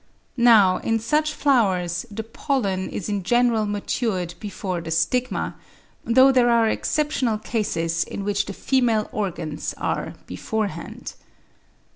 [0.37, 5.57] Now in such flowers, the pollen is in general matured before the stigma,
[6.03, 11.13] though there are exceptional cases in which the female organs are beforehand.)